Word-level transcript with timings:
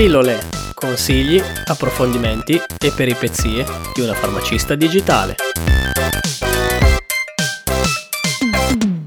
Pillole, 0.00 0.38
consigli, 0.72 1.38
approfondimenti 1.66 2.54
e 2.54 2.90
peripezie 2.96 3.66
di 3.94 4.00
una 4.00 4.14
farmacista 4.14 4.74
digitale. 4.74 5.34